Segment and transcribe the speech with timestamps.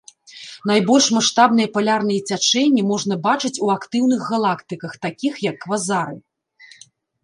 [0.69, 6.23] Найбольш маштабныя палярныя цячэнні можна бачыць у актыўных галактыках, такіх як квазары.